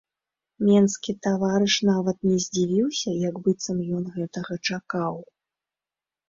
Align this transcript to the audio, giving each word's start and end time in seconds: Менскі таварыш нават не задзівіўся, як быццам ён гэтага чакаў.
Менскі 0.67 1.11
таварыш 1.25 1.75
нават 1.89 2.17
не 2.29 2.37
задзівіўся, 2.45 3.09
як 3.27 3.35
быццам 3.45 3.77
ён 3.99 4.03
гэтага 4.17 4.53
чакаў. 4.67 5.13